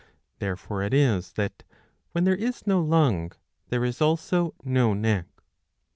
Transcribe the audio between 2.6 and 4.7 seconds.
no lung, there is also